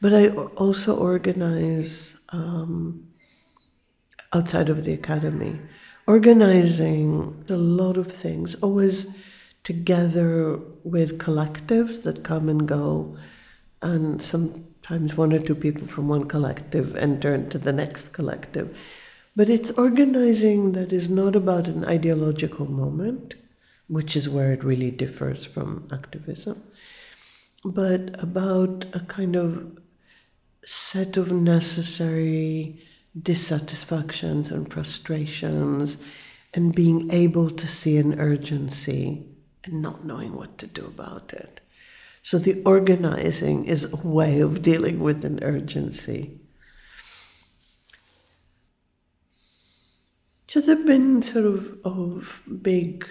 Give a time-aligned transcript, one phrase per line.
[0.00, 3.08] But I also organize um,
[4.32, 5.60] outside of the academy,
[6.06, 9.14] organizing a lot of things, always
[9.62, 13.16] together with collectives that come and go,
[13.80, 18.76] and sometimes one or two people from one collective enter into the next collective.
[19.34, 23.34] But it's organizing that is not about an ideological moment,
[23.88, 26.62] which is where it really differs from activism,
[27.64, 29.78] but about a kind of
[30.64, 32.80] set of necessary
[33.20, 35.98] dissatisfactions and frustrations
[36.54, 39.26] and being able to see an urgency
[39.64, 41.60] and not knowing what to do about it.
[42.22, 46.38] So the organizing is a way of dealing with an urgency.
[50.46, 53.06] So there have been sort of, of big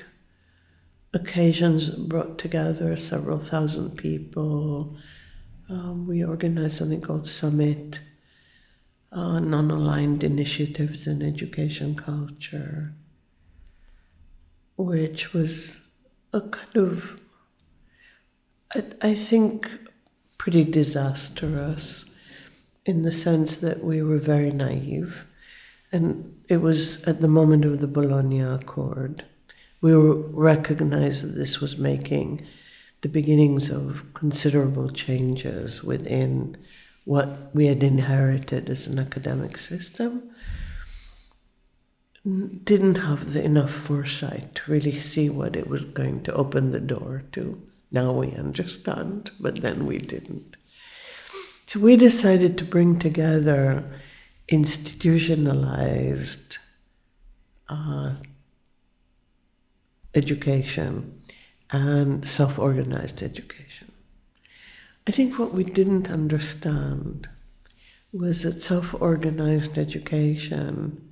[1.13, 4.95] occasions brought together several thousand people.
[5.69, 7.99] Um, we organized something called Summit,
[9.11, 12.93] uh, non aligned initiatives in education culture,
[14.77, 15.81] which was
[16.33, 17.19] a kind of,
[18.73, 19.69] I, I think,
[20.37, 22.09] pretty disastrous
[22.85, 25.25] in the sense that we were very naive.
[25.91, 29.25] And it was at the moment of the Bologna Accord.
[29.81, 32.45] We recognized that this was making
[33.01, 36.55] the beginnings of considerable changes within
[37.03, 40.29] what we had inherited as an academic system.
[42.23, 46.79] Didn't have the enough foresight to really see what it was going to open the
[46.79, 47.59] door to.
[47.91, 50.57] Now we understand, but then we didn't.
[51.65, 53.83] So we decided to bring together
[54.47, 56.59] institutionalized
[57.67, 58.13] uh,
[60.13, 61.21] education
[61.71, 63.91] and self organized education.
[65.07, 67.27] I think what we didn't understand
[68.13, 71.09] was that self organized education,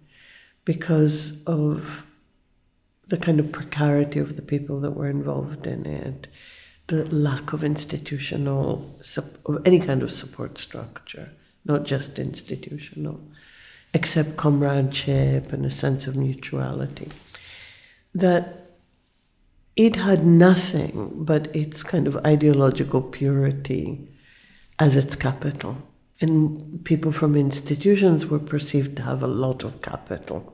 [0.66, 2.06] because of
[3.08, 6.28] the kind of precarity of the people that were involved in it,
[6.88, 8.96] the lack of institutional,
[9.46, 11.32] of any kind of support structure,
[11.66, 13.20] not just institutional,
[13.94, 17.08] except comradeship and a sense of mutuality,
[18.14, 18.69] that
[19.80, 24.10] it had nothing but its kind of ideological purity
[24.78, 25.78] as its capital.
[26.20, 30.54] And people from institutions were perceived to have a lot of capital.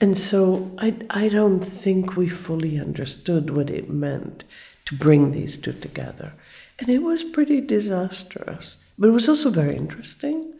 [0.00, 4.44] And so I, I don't think we fully understood what it meant
[4.84, 6.32] to bring these two together.
[6.78, 10.54] And it was pretty disastrous, but it was also very interesting.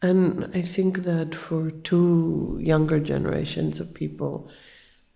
[0.00, 4.48] And I think that for two younger generations of people,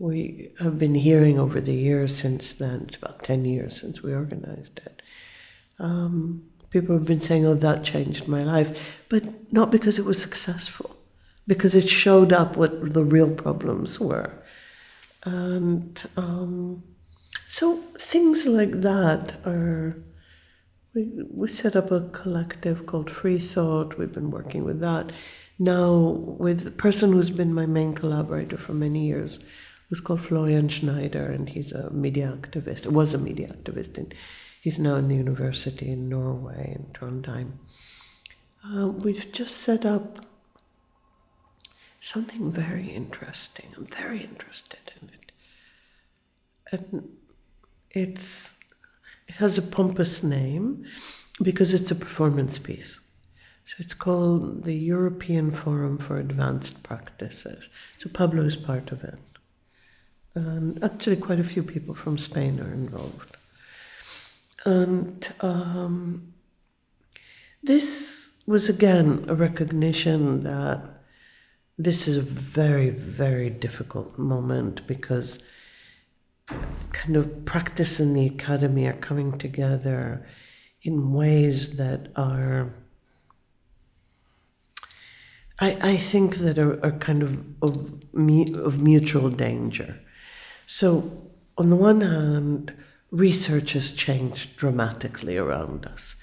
[0.02, 4.12] we have been hearing over the years since then, it's about 10 years since we
[4.12, 5.00] organized it.
[5.78, 10.20] Um, people have been saying, oh, that changed my life, but not because it was
[10.20, 10.96] successful,
[11.46, 14.42] because it showed up what the real problems were.
[15.22, 16.82] And um,
[17.48, 19.96] so things like that are.
[20.94, 23.96] We, we set up a collective called Free Thought.
[23.96, 25.10] We've been working with that.
[25.58, 25.90] Now,
[26.38, 29.38] with the person who's been my main collaborator for many years,
[29.92, 34.14] who's called Florian Schneider, and he's a media activist, was a media activist, and
[34.62, 37.58] he's now in the university in Norway, in Trondheim.
[38.64, 40.24] Uh, we've just set up
[42.00, 43.66] something very interesting.
[43.76, 45.32] I'm very interested in it.
[46.72, 47.10] And
[47.90, 48.56] it's,
[49.28, 50.86] it has a pompous name
[51.42, 52.98] because it's a performance piece.
[53.66, 57.68] So it's called the European Forum for Advanced Practices.
[57.98, 59.18] So Pablo is part of it.
[60.34, 63.36] And actually, quite a few people from Spain are involved.
[64.64, 66.32] And um,
[67.62, 70.82] this was again a recognition that
[71.78, 75.38] this is a very, very difficult moment because
[76.92, 80.26] kind of practice and the academy are coming together
[80.82, 82.74] in ways that are
[85.60, 90.00] I, I think that are, are kind of of, of mutual danger.
[90.74, 91.28] So,
[91.58, 92.72] on the one hand,
[93.10, 96.16] research has changed dramatically around us.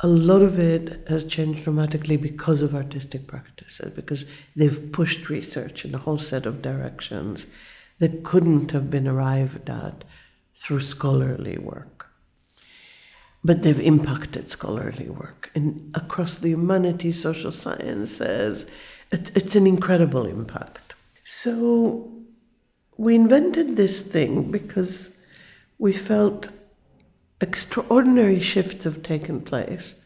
[0.00, 4.24] A lot of it has changed dramatically because of artistic practices, because
[4.56, 7.46] they've pushed research in a whole set of directions
[7.98, 10.04] that couldn't have been arrived at
[10.54, 12.06] through scholarly work.
[13.44, 15.50] But they've impacted scholarly work.
[15.54, 18.64] And across the humanities, social sciences,
[19.12, 20.94] it, it's an incredible impact.
[21.24, 22.23] So
[22.96, 25.16] we invented this thing because
[25.78, 26.48] we felt
[27.40, 30.00] extraordinary shifts have taken place.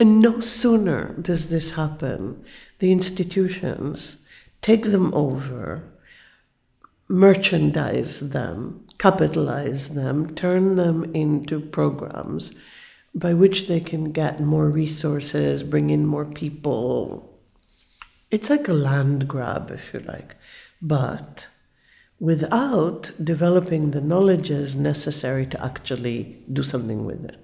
[0.00, 2.44] And no sooner does this happen,
[2.78, 4.24] the institutions
[4.62, 5.82] take them over,
[7.08, 12.54] merchandise them, capitalize them, turn them into programs
[13.14, 17.38] by which they can get more resources, bring in more people.
[18.30, 20.36] It's like a land grab, if you like,
[20.80, 21.48] but
[22.22, 27.36] without developing the knowledges necessary to actually do something with it.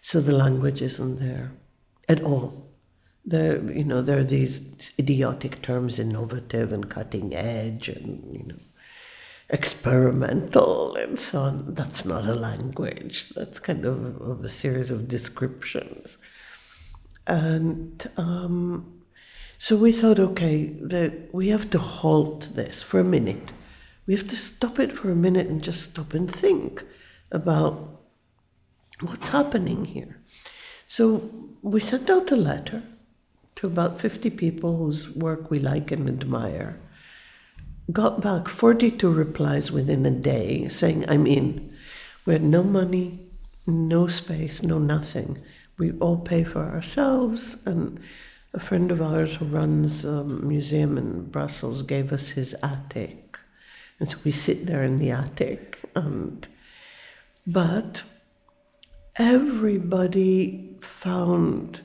[0.00, 1.52] So the language isn't there
[2.08, 2.70] at all.
[3.26, 8.54] There, you know, there are these idiotic terms, innovative and cutting edge, and you know,
[9.50, 11.74] experimental and so on.
[11.74, 13.28] That's not a language.
[13.36, 16.16] That's kind of, of a series of descriptions.
[17.26, 19.02] And um,
[19.58, 23.52] so we thought, okay, that we have to halt this for a minute.
[24.08, 26.82] We have to stop it for a minute and just stop and think
[27.30, 28.00] about
[29.00, 30.20] what's happening here.
[30.86, 31.30] So
[31.62, 32.82] we sent out a letter
[33.56, 36.80] to about 50 people whose work we like and admire
[37.92, 41.74] got back 42 replies within a day saying, I'm in.
[42.26, 43.20] We had no money,
[43.66, 45.38] no space, no nothing.
[45.78, 47.58] We all pay for ourselves.
[47.64, 48.00] And
[48.52, 53.27] a friend of ours who runs a museum in Brussels gave us his attic.
[54.00, 55.78] And so we sit there in the attic.
[55.96, 56.46] And,
[57.46, 58.02] but
[59.16, 61.80] everybody found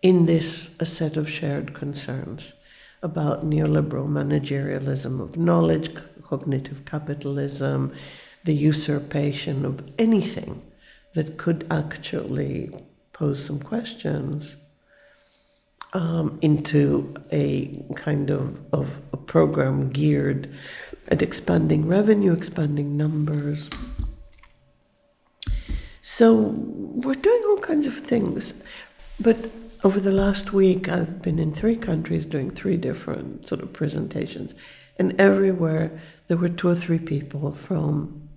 [0.00, 2.52] in this a set of shared concerns
[3.02, 5.90] about neoliberal managerialism of knowledge,
[6.22, 7.92] cognitive capitalism,
[8.44, 10.62] the usurpation of anything
[11.14, 12.70] that could actually
[13.12, 14.56] pose some questions
[15.92, 20.52] um, into a kind of, of a program geared
[21.08, 23.68] at expanding revenue, expanding numbers.
[26.02, 28.62] So we're doing all kinds of things,
[29.18, 29.50] but
[29.82, 34.54] over the last week, I've been in three countries doing three different sort of presentations,
[34.98, 35.98] and everywhere
[36.28, 38.28] there were two or three people from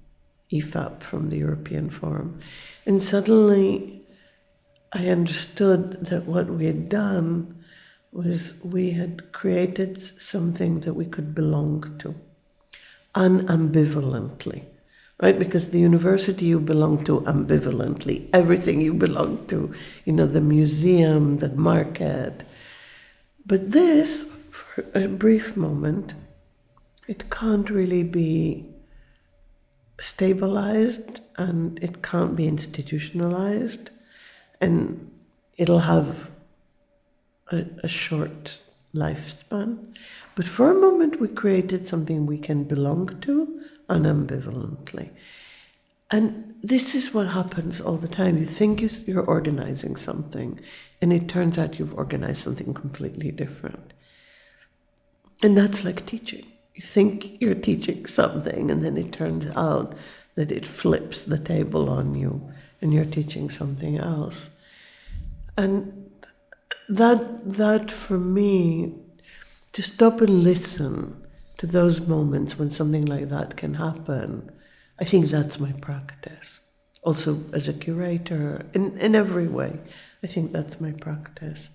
[0.52, 2.40] EFAP, from the European Forum.
[2.86, 4.03] And suddenly
[4.94, 7.63] I understood that what we had done
[8.12, 12.16] was we had created something that we could belong to
[13.16, 14.66] unambivalently
[15.24, 15.40] right?
[15.40, 19.74] Because the university you belong to ambivalently, everything you belong to,
[20.04, 22.44] you know, the museum, the market.
[23.46, 26.13] But this, for a brief moment,
[27.07, 28.66] it can't really be
[30.01, 33.92] stabilized and it can't be institutionalized
[34.63, 35.12] and
[35.57, 36.30] it'll have
[37.51, 38.60] a, a short
[38.95, 39.94] lifespan.
[40.36, 45.10] But for a moment, we created something we can belong to unambivalently.
[46.10, 48.38] And this is what happens all the time.
[48.38, 50.60] You think you're organizing something,
[51.01, 53.92] and it turns out you've organized something completely different.
[55.42, 56.45] And that's like teaching.
[56.75, 59.94] You think you're teaching something, and then it turns out
[60.36, 62.50] that it flips the table on you,
[62.80, 64.50] and you're teaching something else.
[65.58, 66.12] And
[66.90, 68.96] that, that for me,
[69.74, 71.26] to stop and listen
[71.58, 74.52] to those moments when something like that can happen,
[75.00, 76.60] I think that's my practice.
[77.02, 79.80] Also, as a curator, in, in every way,
[80.24, 81.70] I think that's my practice.